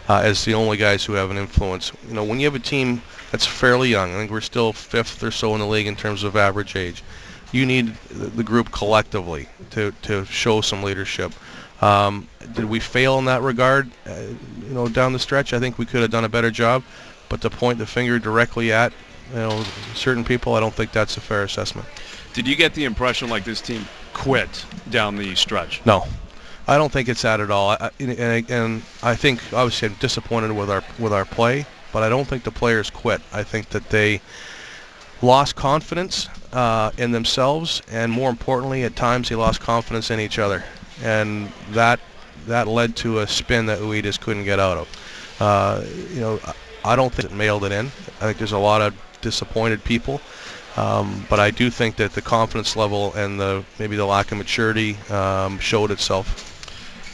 uh, 0.10 0.22
as 0.24 0.44
the 0.46 0.56
only 0.56 0.78
guys 0.78 1.06
who 1.06 1.14
have 1.14 1.30
an 1.30 1.38
influence. 1.38 1.92
You 2.08 2.16
know, 2.16 2.24
when 2.24 2.40
you 2.40 2.48
have 2.48 2.56
a 2.56 2.66
team 2.74 3.04
that's 3.30 3.46
fairly 3.46 3.90
young, 3.90 4.12
I 4.12 4.18
think 4.18 4.32
we're 4.32 4.42
still 4.42 4.74
fifth 4.74 5.22
or 5.22 5.30
so 5.30 5.54
in 5.54 5.60
the 5.60 5.68
league 5.68 5.86
in 5.86 5.96
terms 5.96 6.24
of 6.24 6.36
average 6.36 6.76
age. 6.76 7.04
You 7.54 7.66
need 7.66 7.96
the 8.10 8.44
group 8.44 8.72
collectively 8.72 9.48
to, 9.70 9.94
to 10.02 10.26
show 10.26 10.60
some 10.60 10.84
leadership. 10.84 11.32
Um, 11.82 12.28
did 12.54 12.66
we 12.66 12.80
fail 12.80 13.20
in 13.20 13.26
that 13.26 13.42
regard? 13.42 13.90
Uh, 14.06 14.16
you 14.68 14.74
know, 14.74 14.88
down 14.90 15.14
the 15.14 15.20
stretch, 15.20 15.54
I 15.54 15.60
think 15.60 15.78
we 15.78 15.86
could 15.86 16.02
have 16.02 16.12
done 16.12 16.26
a 16.26 16.30
better 16.30 16.52
job. 16.52 16.84
But 17.30 17.42
to 17.42 17.50
point 17.50 17.78
the 17.78 17.86
finger 17.86 18.20
directly 18.20 18.72
at 18.74 18.92
you 19.32 19.38
know 19.38 19.64
certain 19.96 20.24
people, 20.24 20.56
I 20.56 20.60
don't 20.60 20.74
think 20.74 20.92
that's 20.92 21.16
a 21.18 21.22
fair 21.22 21.44
assessment. 21.44 21.88
Did 22.34 22.48
you 22.48 22.56
get 22.56 22.74
the 22.74 22.86
impression 22.86 23.30
like 23.30 23.44
this 23.44 23.62
team 23.62 23.86
quit 24.14 24.66
down 24.90 25.16
the 25.16 25.34
stretch? 25.36 25.82
No, 25.86 26.06
I 26.68 26.78
don't 26.78 26.92
think 26.92 27.08
it's 27.10 27.22
that 27.22 27.40
at 27.40 27.52
all. 27.52 27.70
I, 27.70 27.78
I- 27.80 27.90
and, 28.00 28.12
and, 28.12 28.52
and 28.52 28.82
I 29.04 29.16
think 29.16 29.40
obviously 29.54 29.90
I'm 29.90 29.96
disappointed 29.96 30.52
with 30.54 30.70
our 30.72 30.84
with 31.00 31.14
our 31.14 31.26
play, 31.26 31.66
but 31.92 32.02
I 32.04 32.10
don't 32.10 32.26
think 32.28 32.44
the 32.44 32.52
players 32.52 32.90
quit. 32.90 33.22
I 33.32 33.44
think 33.44 33.70
that 33.70 33.90
they 33.90 34.22
lost 35.24 35.56
confidence 35.56 36.28
uh, 36.52 36.92
in 36.98 37.12
themselves, 37.12 37.82
and 37.92 38.12
more 38.12 38.30
importantly, 38.30 38.84
at 38.84 38.96
times 38.96 39.30
they 39.30 39.36
lost 39.36 39.62
confidence 39.62 40.12
in 40.12 40.20
each 40.20 40.38
other, 40.38 40.64
and 41.02 41.52
that 41.72 42.00
that 42.46 42.68
led 42.68 42.96
to 42.98 43.20
a 43.20 43.28
spin 43.28 43.66
that 43.68 43.80
we 43.80 44.02
just 44.02 44.20
couldn't 44.20 44.44
get 44.44 44.60
out 44.60 44.78
of. 44.78 44.88
Uh, 45.40 45.84
you 46.14 46.20
know, 46.20 46.40
I- 46.84 46.96
don't 46.98 47.14
think 47.14 47.32
it 47.32 47.36
mailed 47.36 47.64
it 47.64 47.72
in. 47.72 47.86
I 48.20 48.26
think 48.26 48.38
there's 48.38 48.52
a 48.52 48.58
lot 48.58 48.82
of 48.82 48.94
disappointed 49.22 49.82
people. 49.86 50.20
Um, 50.76 51.26
but 51.30 51.40
I 51.40 51.52
do 51.52 51.70
think 51.70 51.96
that 51.98 52.14
the 52.14 52.22
confidence 52.22 52.76
level 52.76 53.14
and 53.14 53.40
the 53.40 53.64
maybe 53.80 53.96
the 53.96 54.06
lack 54.06 54.32
of 54.32 54.38
maturity 54.38 54.98
um, 55.10 55.60
showed 55.60 55.92
itself. 55.92 56.53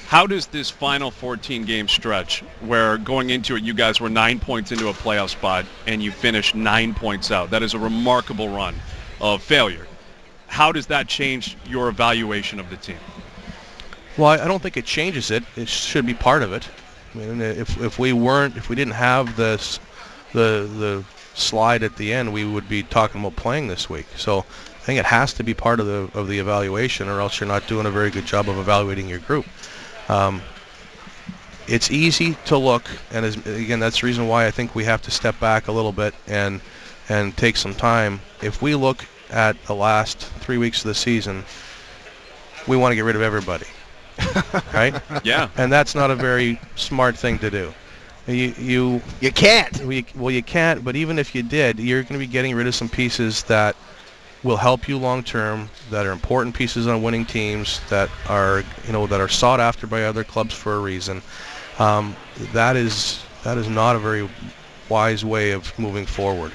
How 0.10 0.26
does 0.26 0.48
this 0.48 0.72
final 0.72 1.12
14 1.12 1.66
game 1.66 1.88
stretch, 1.88 2.40
where 2.62 2.98
going 2.98 3.30
into 3.30 3.56
it 3.58 3.62
you 3.62 3.76
guys 3.76 4.02
were 4.02 4.10
nine 4.10 4.40
points 4.40 4.72
into 4.72 4.88
a 4.88 4.92
playoff 4.92 5.30
spot 5.30 5.68
and 5.86 6.02
you 6.02 6.12
finished 6.12 6.56
nine 6.56 6.96
points 6.96 7.30
out, 7.30 7.52
that 7.52 7.62
is 7.62 7.76
a 7.76 7.80
remarkable 7.80 8.50
run 8.50 8.74
of 9.22 9.44
failure. 9.44 9.86
How 10.48 10.72
does 10.72 10.88
that 10.88 11.08
change 11.08 11.58
your 11.68 11.90
evaluation 11.90 12.60
of 12.60 12.72
the 12.72 12.78
team? 12.78 12.98
Well, 14.18 14.30
I, 14.30 14.48
don't 14.48 14.64
think 14.64 14.78
it 14.78 14.86
changes 14.86 15.30
it. 15.30 15.44
It 15.56 15.70
should 15.70 16.08
be 16.08 16.16
part 16.16 16.42
of 16.42 16.54
it. 16.54 16.68
I 17.14 17.18
mean, 17.20 17.40
if 17.40 17.80
if 17.80 18.00
we 18.00 18.12
weren't, 18.12 18.58
if 18.58 18.68
we 18.68 18.76
didn't 18.76 18.96
have 18.96 19.36
this, 19.36 19.80
the 20.34 20.68
the 20.80 21.04
slide 21.36 21.84
at 21.84 21.98
the 21.98 22.12
end, 22.12 22.34
we 22.34 22.46
would 22.46 22.68
be 22.68 22.82
talking 22.82 23.22
about 23.22 23.36
playing 23.36 23.68
this 23.68 23.92
week. 23.92 24.08
So 24.16 24.40
I 24.40 24.80
think 24.82 25.00
it 25.00 25.06
has 25.06 25.34
to 25.34 25.44
be 25.44 25.54
part 25.54 25.80
of 25.80 25.86
the 25.86 26.10
of 26.20 26.28
the 26.28 26.40
evaluation, 26.40 27.10
or 27.10 27.20
else 27.20 27.40
you're 27.40 27.48
not 27.48 27.68
doing 27.68 27.86
a 27.86 27.92
very 27.92 28.10
good 28.10 28.26
job 28.26 28.50
of 28.50 28.58
evaluating 28.58 29.08
your 29.08 29.20
group. 29.20 29.46
Um, 30.10 30.42
it's 31.68 31.92
easy 31.92 32.36
to 32.46 32.58
look, 32.58 32.90
and 33.12 33.26
as, 33.26 33.36
again, 33.46 33.80
that's 33.80 34.02
the 34.02 34.08
reason 34.08 34.28
why 34.28 34.48
I 34.48 34.52
think 34.52 34.74
we 34.74 34.84
have 34.86 35.02
to 35.04 35.12
step 35.12 35.40
back 35.40 35.68
a 35.68 35.72
little 35.72 35.92
bit 35.92 36.14
and 36.28 36.62
and 37.10 37.36
take 37.38 37.58
some 37.58 37.74
time. 37.76 38.20
If 38.42 38.62
we 38.62 38.76
look 38.76 39.06
at 39.30 39.62
the 39.66 39.76
last 39.76 40.18
three 40.20 40.58
weeks 40.58 40.84
of 40.84 40.90
the 40.90 40.96
season, 40.96 41.44
we 42.68 42.78
want 42.78 42.92
to 42.92 42.96
get 42.96 43.04
rid 43.06 43.16
of 43.16 43.22
everybody, 43.22 43.66
right? 44.74 45.00
Yeah. 45.24 45.50
and 45.58 45.72
that's 45.72 45.96
not 45.96 46.12
a 46.12 46.16
very 46.16 46.60
smart 46.76 47.18
thing 47.18 47.40
to 47.40 47.50
do. 47.50 47.74
You, 48.28 48.54
you, 48.60 49.02
You 49.22 49.32
can't. 49.32 49.76
well, 49.80 49.92
you, 49.92 50.04
well, 50.16 50.32
you 50.32 50.44
can't. 50.44 50.84
But 50.84 50.96
even 50.96 51.18
if 51.18 51.34
you 51.34 51.42
did, 51.42 51.80
you're 51.80 52.04
going 52.04 52.14
to 52.14 52.20
be 52.20 52.28
getting 52.28 52.56
rid 52.56 52.68
of 52.68 52.76
some 52.76 52.90
pieces 52.90 53.42
that 53.44 53.76
will 54.44 54.58
help 54.58 54.88
you 54.88 54.98
long 54.98 55.24
term, 55.24 55.70
that 55.90 56.06
are 56.06 56.12
important 56.12 56.56
pieces 56.56 56.88
on 56.88 57.02
winning 57.02 57.26
teams, 57.26 57.82
that 57.90 58.10
are, 58.28 58.64
you 58.86 58.94
know, 58.94 59.08
that 59.08 59.20
are 59.20 59.28
sought 59.28 59.60
after 59.60 59.88
by 59.88 60.04
other 60.04 60.24
clubs 60.24 60.54
for 60.54 60.76
a 60.76 60.80
reason. 60.80 61.22
Um, 61.78 62.16
that 62.54 62.76
is 62.76 63.24
that 63.44 63.58
is 63.58 63.68
not 63.68 63.96
a 63.96 64.00
very 64.00 64.30
wise 64.90 65.24
way 65.24 65.52
of 65.52 65.78
moving 65.80 66.06
forward. 66.06 66.52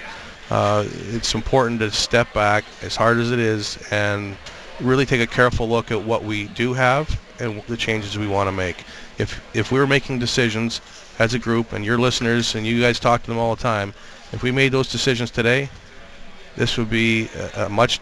Uh, 0.50 0.84
it's 1.08 1.34
important 1.34 1.80
to 1.80 1.90
step 1.90 2.32
back, 2.34 2.64
as 2.82 2.94
hard 2.94 3.18
as 3.18 3.30
it 3.30 3.38
is, 3.38 3.78
and 3.90 4.36
really 4.80 5.06
take 5.06 5.20
a 5.20 5.26
careful 5.26 5.68
look 5.68 5.90
at 5.90 6.02
what 6.02 6.24
we 6.24 6.48
do 6.48 6.74
have 6.74 7.20
and 7.40 7.62
the 7.62 7.76
changes 7.76 8.18
we 8.18 8.26
want 8.26 8.48
to 8.48 8.52
make. 8.52 8.84
If 9.18 9.42
if 9.54 9.72
we 9.72 9.78
were 9.78 9.86
making 9.86 10.18
decisions 10.18 10.80
as 11.18 11.34
a 11.34 11.38
group, 11.38 11.72
and 11.72 11.84
your 11.84 11.98
listeners 11.98 12.54
and 12.54 12.66
you 12.66 12.80
guys 12.80 12.98
talk 12.98 13.22
to 13.22 13.28
them 13.28 13.38
all 13.38 13.54
the 13.54 13.62
time, 13.62 13.94
if 14.32 14.42
we 14.42 14.50
made 14.50 14.72
those 14.72 14.90
decisions 14.90 15.30
today, 15.30 15.68
this 16.56 16.76
would 16.78 16.90
be 16.90 17.28
a, 17.56 17.64
a 17.64 17.68
much, 17.68 18.00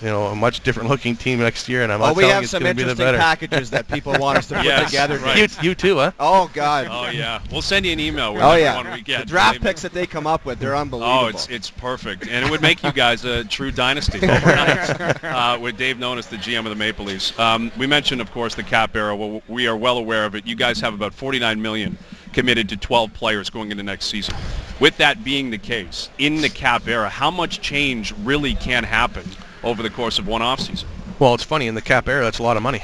you 0.00 0.08
know, 0.08 0.26
a 0.26 0.34
much 0.36 0.60
different 0.60 0.88
looking 0.90 1.14
team 1.16 1.38
next 1.38 1.68
year. 1.68 1.82
And 1.84 1.92
I'm 1.92 2.00
not 2.00 2.16
we 2.16 2.24
telling 2.24 2.38
you 2.38 2.42
it's 2.42 2.52
going 2.52 2.64
to 2.64 2.74
be 2.74 2.82
the 2.82 2.94
better. 2.94 2.94
we 2.94 2.94
have 2.94 2.94
some 2.94 2.96
interesting 2.96 3.06
better. 3.06 3.18
packages 3.18 3.70
that 3.70 3.88
people 3.88 4.12
want 4.18 4.38
us 4.38 4.48
to 4.48 4.56
put 4.56 4.64
Yes, 4.66 4.90
together. 4.90 5.18
right. 5.18 5.62
You, 5.62 5.70
you 5.70 5.74
too, 5.74 5.96
huh? 5.96 6.10
Oh 6.18 6.50
God. 6.52 6.88
Oh 6.90 7.08
yeah. 7.10 7.40
We'll 7.52 7.62
send 7.62 7.86
you 7.86 7.92
an 7.92 8.00
email 8.00 8.34
with 8.34 8.42
Oh 8.42 8.54
yeah. 8.56 8.76
one 8.76 8.90
we 8.92 9.00
get. 9.02 9.20
The 9.20 9.26
draft 9.26 9.62
picks 9.62 9.82
that 9.82 9.92
they 9.92 10.06
come 10.06 10.26
up 10.26 10.44
with, 10.44 10.58
they're 10.58 10.76
unbelievable. 10.76 11.18
Oh, 11.24 11.26
it's 11.28 11.48
it's 11.48 11.70
perfect, 11.70 12.26
and 12.28 12.44
it 12.44 12.50
would 12.50 12.60
make 12.60 12.82
you 12.82 12.92
guys 12.92 13.24
a 13.24 13.44
true 13.44 13.70
dynasty 13.70 14.18
overnight. 14.28 15.24
uh, 15.24 15.58
with 15.60 15.78
Dave 15.78 15.96
Nonis, 15.96 16.28
the 16.28 16.36
GM 16.36 16.58
of 16.60 16.64
the 16.66 16.74
Maple 16.74 17.04
Leafs. 17.04 17.38
Um, 17.38 17.70
we 17.78 17.86
mentioned, 17.86 18.20
of 18.20 18.30
course, 18.32 18.54
the 18.54 18.62
cap 18.64 18.94
era. 18.96 19.14
Well, 19.16 19.42
we 19.48 19.66
are 19.68 19.76
well 19.76 19.96
aware 19.98 20.24
of 20.26 20.34
it. 20.34 20.46
You 20.46 20.56
guys 20.56 20.80
have 20.80 20.92
about 20.94 21.14
49 21.14 21.62
million 21.62 21.96
committed 22.34 22.68
to 22.68 22.76
12 22.76 23.14
players 23.14 23.48
going 23.48 23.70
into 23.70 23.82
next 23.82 24.06
season. 24.06 24.34
With 24.80 24.96
that 24.98 25.24
being 25.24 25.50
the 25.50 25.58
case, 25.58 26.10
in 26.18 26.42
the 26.42 26.50
cap 26.50 26.86
era, 26.86 27.08
how 27.08 27.30
much 27.30 27.60
change 27.60 28.12
really 28.22 28.54
can 28.54 28.84
happen 28.84 29.24
over 29.62 29.82
the 29.82 29.90
course 29.90 30.18
of 30.18 30.26
one 30.26 30.42
offseason? 30.42 30.84
Well, 31.18 31.32
it's 31.32 31.44
funny 31.44 31.68
in 31.68 31.74
the 31.74 31.82
cap 31.82 32.08
era. 32.08 32.24
That's 32.24 32.40
a 32.40 32.42
lot 32.42 32.56
of 32.56 32.62
money. 32.62 32.82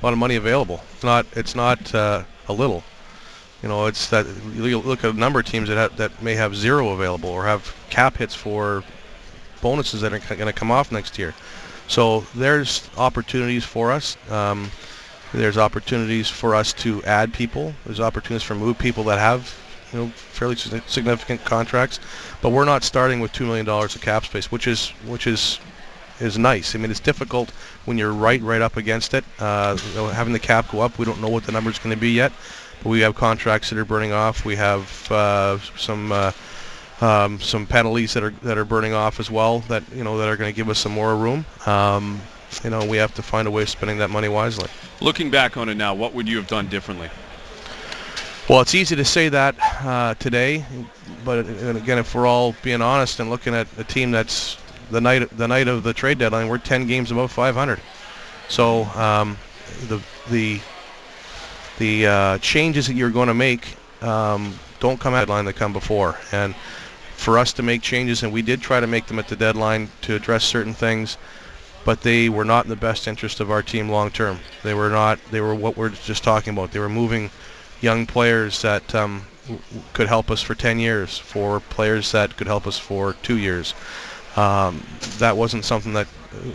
a 0.00 0.06
lot 0.06 0.12
of 0.12 0.18
money 0.18 0.36
available. 0.36 0.80
It's 0.94 1.04
not 1.04 1.26
it's 1.32 1.54
not 1.54 1.94
uh, 1.94 2.22
a 2.48 2.52
little. 2.52 2.84
You 3.62 3.68
know, 3.68 3.86
it's 3.86 4.08
that 4.10 4.26
you 4.54 4.78
look 4.78 5.04
at 5.04 5.14
a 5.14 5.18
number 5.18 5.40
of 5.40 5.46
teams 5.46 5.68
that 5.68 5.76
have, 5.76 5.96
that 5.96 6.22
may 6.22 6.34
have 6.34 6.56
zero 6.56 6.90
available 6.90 7.28
or 7.28 7.44
have 7.44 7.74
cap 7.90 8.16
hits 8.16 8.34
for 8.34 8.82
bonuses 9.60 10.00
that 10.00 10.12
are 10.12 10.18
going 10.18 10.46
to 10.46 10.52
come 10.52 10.70
off 10.70 10.90
next 10.90 11.18
year. 11.18 11.34
So 11.86 12.20
there's 12.34 12.88
opportunities 12.96 13.64
for 13.64 13.92
us. 13.92 14.16
Um, 14.30 14.70
there's 15.32 15.58
opportunities 15.58 16.28
for 16.28 16.54
us 16.54 16.72
to 16.74 17.02
add 17.04 17.32
people. 17.32 17.74
There's 17.84 18.00
opportunities 18.00 18.42
for 18.42 18.54
move 18.54 18.78
people 18.78 19.04
that 19.04 19.18
have 19.18 19.54
you 19.92 20.00
know 20.00 20.08
fairly 20.08 20.56
significant 20.56 21.44
contracts, 21.44 22.00
but 22.40 22.50
we're 22.50 22.64
not 22.64 22.84
starting 22.84 23.20
with 23.20 23.32
two 23.32 23.46
million 23.46 23.66
dollars 23.66 23.94
of 23.94 24.02
cap 24.02 24.24
space, 24.24 24.50
which 24.50 24.66
is 24.66 24.90
which 25.06 25.26
is 25.26 25.58
is 26.20 26.38
nice. 26.38 26.74
I 26.74 26.78
mean, 26.78 26.90
it's 26.90 27.00
difficult 27.00 27.50
when 27.84 27.98
you're 27.98 28.12
right 28.12 28.40
right 28.42 28.62
up 28.62 28.76
against 28.76 29.14
it. 29.14 29.24
Uh, 29.38 29.76
you 29.90 29.94
know, 29.94 30.08
having 30.08 30.32
the 30.32 30.38
cap 30.38 30.70
go 30.70 30.80
up, 30.80 30.98
we 30.98 31.04
don't 31.04 31.20
know 31.20 31.28
what 31.28 31.44
the 31.44 31.52
number 31.52 31.70
is 31.70 31.78
going 31.78 31.94
to 31.94 32.00
be 32.00 32.12
yet. 32.12 32.32
But 32.82 32.90
we 32.90 33.00
have 33.00 33.14
contracts 33.14 33.70
that 33.70 33.78
are 33.78 33.84
burning 33.84 34.12
off. 34.12 34.44
We 34.44 34.56
have 34.56 35.10
uh, 35.10 35.58
some. 35.76 36.12
Uh, 36.12 36.32
um, 37.00 37.40
some 37.40 37.66
penalties 37.66 38.14
that 38.14 38.22
are 38.22 38.30
that 38.42 38.56
are 38.56 38.64
burning 38.64 38.94
off 38.94 39.18
as 39.18 39.28
well 39.28 39.58
that 39.66 39.82
you 39.92 40.04
know 40.04 40.18
that 40.18 40.28
are 40.28 40.36
going 40.36 40.52
to 40.52 40.56
give 40.56 40.68
us 40.68 40.78
some 40.78 40.92
more 40.92 41.16
room. 41.16 41.44
Um, 41.66 42.20
you 42.64 42.70
know, 42.70 42.84
we 42.84 42.96
have 42.96 43.14
to 43.14 43.22
find 43.22 43.48
a 43.48 43.50
way 43.50 43.62
of 43.62 43.68
spending 43.68 43.98
that 43.98 44.10
money 44.10 44.28
wisely. 44.28 44.68
Looking 45.00 45.30
back 45.30 45.56
on 45.56 45.68
it 45.68 45.76
now, 45.76 45.94
what 45.94 46.14
would 46.14 46.28
you 46.28 46.36
have 46.36 46.46
done 46.46 46.68
differently? 46.68 47.10
Well, 48.48 48.60
it's 48.60 48.74
easy 48.74 48.96
to 48.96 49.04
say 49.04 49.28
that 49.28 49.54
uh, 49.84 50.14
today, 50.14 50.64
but 51.24 51.46
again, 51.48 51.98
if 51.98 52.14
we're 52.14 52.26
all 52.26 52.54
being 52.62 52.82
honest 52.82 53.20
and 53.20 53.30
looking 53.30 53.54
at 53.54 53.68
a 53.78 53.84
team 53.84 54.10
that's 54.10 54.58
the 54.90 55.00
night 55.00 55.28
the 55.36 55.48
night 55.48 55.68
of 55.68 55.82
the 55.82 55.92
trade 55.92 56.18
deadline, 56.18 56.48
we're 56.48 56.58
10 56.58 56.86
games 56.86 57.10
above 57.10 57.30
500. 57.30 57.80
So 58.48 58.84
um, 58.96 59.38
the 59.88 60.02
the 60.28 60.60
the 61.78 62.06
uh, 62.06 62.38
changes 62.38 62.86
that 62.88 62.94
you're 62.94 63.10
going 63.10 63.28
to 63.28 63.34
make 63.34 63.76
um, 64.02 64.58
don't 64.80 65.00
come 65.00 65.14
at 65.14 65.20
the 65.20 65.26
deadline; 65.26 65.44
they 65.44 65.52
come 65.52 65.72
before. 65.72 66.18
And 66.32 66.54
for 67.14 67.38
us 67.38 67.52
to 67.54 67.62
make 67.62 67.82
changes, 67.82 68.22
and 68.22 68.32
we 68.32 68.42
did 68.42 68.60
try 68.60 68.80
to 68.80 68.86
make 68.86 69.06
them 69.06 69.18
at 69.18 69.28
the 69.28 69.36
deadline 69.36 69.88
to 70.02 70.14
address 70.14 70.44
certain 70.44 70.74
things, 70.74 71.16
but 71.84 72.02
they 72.02 72.28
were 72.28 72.44
not 72.44 72.64
in 72.64 72.70
the 72.70 72.76
best 72.76 73.08
interest 73.08 73.40
of 73.40 73.50
our 73.50 73.62
team 73.62 73.88
long 73.88 74.10
term. 74.10 74.38
They 74.62 74.74
were 74.74 74.90
not. 74.90 75.18
They 75.30 75.40
were 75.40 75.54
what 75.54 75.76
we're 75.76 75.90
just 75.90 76.22
talking 76.22 76.52
about. 76.52 76.72
They 76.72 76.80
were 76.80 76.88
moving 76.88 77.30
young 77.80 78.06
players 78.06 78.62
that 78.62 78.94
um, 78.94 79.24
could 79.92 80.06
help 80.06 80.30
us 80.30 80.40
for 80.40 80.54
10 80.54 80.78
years, 80.78 81.18
for 81.18 81.60
players 81.60 82.12
that 82.12 82.36
could 82.36 82.46
help 82.46 82.66
us 82.66 82.78
for 82.78 83.14
two 83.22 83.38
years. 83.38 83.74
Um, 84.36 84.82
that 85.18 85.36
wasn't 85.36 85.64
something 85.64 85.92
that 85.92 86.06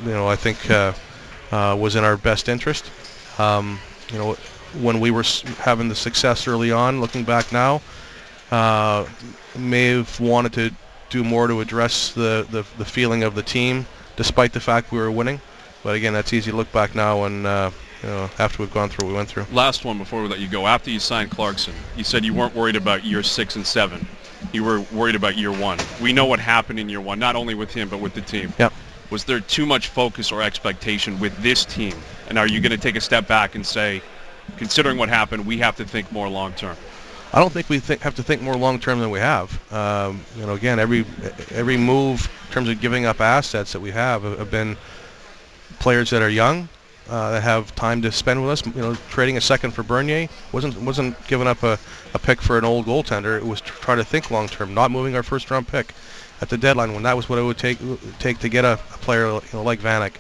you 0.03 0.11
know 0.11 0.27
I 0.27 0.35
think 0.35 0.69
uh, 0.71 0.93
uh, 1.51 1.77
was 1.79 1.95
in 1.95 2.03
our 2.03 2.17
best 2.17 2.49
interest. 2.49 2.89
Um, 3.37 3.79
you 4.11 4.17
know, 4.17 4.33
when 4.81 4.99
we 4.99 5.11
were 5.11 5.23
having 5.59 5.89
the 5.89 5.95
success 5.95 6.47
early 6.47 6.71
on, 6.71 7.01
looking 7.01 7.23
back 7.23 7.51
now, 7.51 7.81
uh, 8.51 9.05
may 9.55 9.89
have 9.89 10.19
wanted 10.19 10.53
to 10.53 10.71
do 11.09 11.23
more 11.23 11.47
to 11.47 11.61
address 11.61 12.11
the, 12.13 12.45
the, 12.49 12.65
the, 12.77 12.85
feeling 12.85 13.23
of 13.23 13.35
the 13.35 13.43
team, 13.43 13.85
despite 14.17 14.51
the 14.51 14.59
fact 14.59 14.91
we 14.91 14.97
were 14.97 15.09
winning. 15.09 15.39
But 15.83 15.95
again, 15.95 16.11
that's 16.11 16.33
easy 16.33 16.51
to 16.51 16.57
look 16.57 16.71
back 16.73 16.93
now 16.95 17.23
and 17.23 17.47
uh, 17.47 17.71
you 18.03 18.09
know, 18.09 18.29
after 18.39 18.61
we've 18.61 18.73
gone 18.73 18.89
through 18.89 19.05
what 19.05 19.11
we 19.11 19.15
went 19.15 19.29
through. 19.29 19.45
Last 19.51 19.85
one 19.85 19.97
before 19.97 20.21
we 20.21 20.27
let 20.27 20.39
you 20.39 20.49
go. 20.49 20.67
After 20.67 20.91
you 20.91 20.99
signed 20.99 21.31
Clarkson, 21.31 21.73
you 21.95 22.03
said 22.03 22.25
you 22.25 22.33
weren't 22.33 22.53
worried 22.55 22.75
about 22.75 23.05
year 23.05 23.23
six 23.23 23.55
and 23.55 23.65
seven. 23.65 24.05
You 24.51 24.63
were 24.63 24.81
worried 24.91 25.15
about 25.15 25.37
year 25.37 25.51
one. 25.51 25.79
We 26.01 26.13
know 26.13 26.25
what 26.25 26.39
happened 26.39 26.79
in 26.79 26.89
year 26.89 27.01
one, 27.01 27.19
not 27.19 27.35
only 27.35 27.55
with 27.55 27.73
him 27.73 27.89
but 27.89 27.99
with 27.99 28.13
the 28.13 28.21
team. 28.21 28.53
Yep. 28.59 28.73
Was 29.09 29.23
there 29.23 29.39
too 29.39 29.65
much 29.65 29.87
focus 29.87 30.31
or 30.31 30.41
expectation 30.41 31.19
with 31.19 31.35
this 31.37 31.63
team? 31.63 31.93
And 32.27 32.37
are 32.37 32.47
you 32.47 32.59
going 32.59 32.71
to 32.71 32.77
take 32.77 32.97
a 32.97 33.01
step 33.01 33.25
back 33.25 33.55
and 33.55 33.65
say, 33.65 34.01
considering 34.57 34.97
what 34.97 35.07
happened, 35.07 35.45
we 35.45 35.57
have 35.59 35.77
to 35.77 35.85
think 35.85 36.11
more 36.11 36.27
long 36.27 36.53
term? 36.53 36.75
I 37.33 37.39
don't 37.39 37.51
think 37.51 37.69
we 37.69 37.79
th- 37.79 38.01
have 38.01 38.15
to 38.15 38.23
think 38.23 38.41
more 38.41 38.55
long 38.55 38.79
term 38.79 38.99
than 38.99 39.09
we 39.09 39.19
have. 39.19 39.73
Um, 39.73 40.21
you 40.37 40.45
know, 40.45 40.53
again, 40.53 40.79
every 40.79 41.05
every 41.51 41.77
move 41.77 42.29
in 42.47 42.53
terms 42.53 42.69
of 42.69 42.79
giving 42.81 43.05
up 43.05 43.21
assets 43.21 43.73
that 43.73 43.79
we 43.79 43.91
have 43.91 44.23
have 44.23 44.51
been 44.51 44.77
players 45.79 46.09
that 46.09 46.21
are 46.21 46.29
young, 46.29 46.69
uh, 47.09 47.31
that 47.31 47.43
have 47.43 47.73
time 47.75 48.01
to 48.01 48.11
spend 48.11 48.41
with 48.41 48.51
us. 48.51 48.65
You 48.65 48.81
know, 48.81 48.95
trading 49.09 49.37
a 49.37 49.41
second 49.41 49.71
for 49.71 49.83
Bernier 49.83 50.27
wasn't 50.51 50.79
wasn't 50.81 51.15
giving 51.27 51.47
up 51.47 51.63
a, 51.63 51.77
a 52.13 52.19
pick 52.19 52.41
for 52.41 52.57
an 52.57 52.65
old 52.65 52.85
goaltender. 52.85 53.37
It 53.37 53.45
was 53.45 53.61
to 53.61 53.71
try 53.71 53.95
to 53.95 54.03
think 54.03 54.31
long 54.31 54.47
term, 54.47 54.73
not 54.73 54.91
moving 54.91 55.15
our 55.15 55.23
first 55.23 55.49
round 55.51 55.67
pick 55.67 55.93
at 56.41 56.49
the 56.49 56.57
deadline 56.57 56.93
when 56.93 57.03
that 57.03 57.15
was 57.15 57.29
what 57.29 57.39
it 57.39 57.43
would 57.43 57.57
take 57.57 57.77
take 58.19 58.39
to 58.39 58.49
get 58.49 58.65
a, 58.65 58.73
a 58.73 58.97
player 58.97 59.27
you 59.27 59.41
know, 59.53 59.63
like 59.63 59.79
Vanek. 59.79 60.13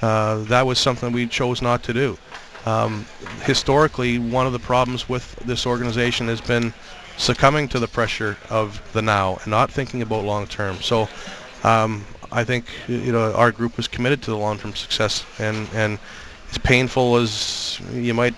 Uh, 0.00 0.44
that 0.44 0.64
was 0.64 0.78
something 0.78 1.12
we 1.12 1.26
chose 1.26 1.60
not 1.60 1.82
to 1.84 1.92
do. 1.92 2.16
Um, 2.66 3.06
historically, 3.42 4.18
one 4.18 4.46
of 4.46 4.52
the 4.52 4.58
problems 4.58 5.08
with 5.08 5.34
this 5.36 5.66
organization 5.66 6.28
has 6.28 6.40
been 6.40 6.72
succumbing 7.16 7.68
to 7.68 7.80
the 7.80 7.88
pressure 7.88 8.36
of 8.48 8.80
the 8.92 9.02
now 9.02 9.38
and 9.42 9.48
not 9.48 9.70
thinking 9.72 10.02
about 10.02 10.24
long 10.24 10.46
term. 10.46 10.76
So 10.76 11.08
um, 11.64 12.04
I 12.30 12.44
think 12.44 12.66
you 12.88 13.12
know 13.12 13.32
our 13.34 13.52
group 13.52 13.76
was 13.76 13.88
committed 13.88 14.22
to 14.22 14.30
the 14.30 14.36
long-term 14.36 14.74
success, 14.74 15.24
and 15.38 15.68
and 15.74 15.98
as 16.50 16.58
painful 16.58 17.16
as 17.16 17.80
you 17.92 18.14
might 18.14 18.34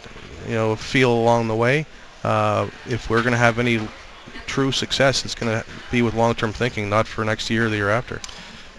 you 0.47 0.55
know 0.55 0.77
feel 0.77 1.13
along 1.13 1.49
the 1.49 1.57
way, 1.57 1.87
uh, 2.25 2.69
if 2.87 3.11
we're 3.11 3.23
going 3.23 3.33
to 3.33 3.39
have 3.39 3.59
any 3.59 3.81
true 4.47 4.73
success, 4.73 5.25
it's 5.25 5.35
going 5.35 5.53
to 5.53 5.65
be 5.91 6.03
with 6.03 6.15
long-term 6.15 6.53
thinking, 6.53 6.89
not 6.89 7.07
for 7.07 7.25
next 7.25 7.51
year 7.51 7.67
or 7.67 7.71
the 7.71 7.77
year 7.77 7.91
after. 7.91 8.21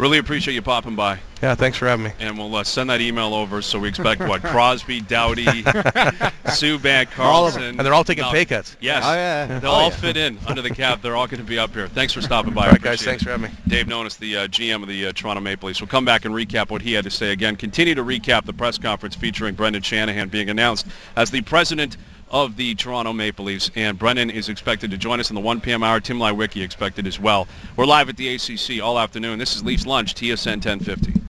Really 0.02 0.18
appreciate 0.18 0.56
you 0.56 0.64
popping 0.64 0.96
by. 0.96 1.20
Yeah, 1.44 1.54
thanks 1.54 1.78
for 1.78 1.86
having 1.88 2.06
me. 2.06 2.12
And 2.20 2.36
we'll 2.36 2.56
uh, 2.56 2.64
send 2.64 2.90
that 2.90 3.02
email 3.02 3.36
over. 3.36 3.62
So 3.62 3.78
we 3.78 3.88
expect 3.88 4.20
what 4.22 4.42
Crosby, 4.42 5.02
Doughty, 5.02 5.46
Subban, 5.46 7.06
Karlsson, 7.06 7.70
and 7.70 7.80
they're 7.82 7.94
all 7.94 8.04
taking 8.04 8.24
no, 8.24 8.32
pay 8.32 8.46
cuts. 8.46 8.78
Yes, 8.82 9.04
oh, 9.06 9.14
yeah. 9.14 9.60
they'll 9.60 9.70
oh, 9.70 9.76
all 9.76 9.90
yeah. 9.90 9.96
fit 9.98 10.18
in 10.18 10.40
under 10.48 10.64
the 10.64 10.72
cap. 10.72 11.04
They're 11.04 11.16
all 11.16 11.28
going 11.28 11.40
to 11.40 11.48
be 11.48 11.60
up 11.60 11.72
here. 11.76 11.88
Thanks 11.88 12.14
for 12.14 12.22
stopping 12.24 12.52
by. 12.52 12.66
All 12.66 12.72
right, 12.72 12.82
guys, 12.82 13.04
thanks 13.04 13.22
it. 13.22 13.26
for 13.26 13.32
having 13.32 13.52
me. 13.52 13.58
Dave 13.68 13.86
Nonis, 13.86 14.18
the 14.18 14.38
uh, 14.38 14.48
GM 14.48 14.82
of 14.82 14.90
the 14.90 15.06
uh, 15.06 15.14
Toronto 15.14 15.40
Maple 15.40 15.68
Leafs. 15.68 15.82
We'll 15.82 15.88
come 15.88 16.04
back 16.04 16.26
and 16.26 16.34
recap 16.34 16.72
what 16.72 16.82
he 16.82 16.94
had 16.94 17.04
to 17.04 17.12
say 17.12 17.32
again. 17.32 17.56
Continue 17.56 17.94
to 17.94 18.04
recap 18.04 18.46
the 18.46 18.54
press 18.54 18.80
conference 18.80 19.14
featuring 19.14 19.54
Brendan 19.54 19.84
Shanahan 19.84 20.30
being 20.30 20.50
announced 20.50 20.88
as 21.16 21.30
the 21.30 21.42
president 21.42 21.98
of 22.32 22.56
the 22.56 22.74
Toronto 22.76 23.14
Maple 23.14 23.46
Leafs. 23.46 23.70
And 23.76 24.00
Brendan 24.00 24.30
is 24.30 24.50
expected 24.50 24.90
to 24.92 24.98
join 24.98 25.20
us 25.20 25.30
in 25.30 25.36
the 25.36 25.42
1 25.42 25.62
p.m. 25.62 25.84
hour. 25.84 26.00
Tim 26.00 26.18
Leiweke 26.18 26.64
expected 26.64 27.06
as 27.06 27.20
well. 27.20 27.48
We're 27.76 27.86
live 27.86 28.10
at 28.10 28.18
the 28.18 28.34
ACC 28.34 28.82
all 28.82 28.98
afternoon. 28.98 29.38
This 29.38 29.56
is 29.56 29.64
Leafs 29.64 29.86
Lunch, 29.86 30.16
TSN 30.16 30.66
1050. 30.66 31.22